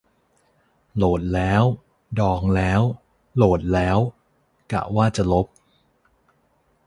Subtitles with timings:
[0.95, 1.63] โหลดแล้ว
[2.19, 2.81] ดองแล้ว
[3.35, 3.97] โหลดแล้ว
[4.71, 5.47] กะว่าจะลบ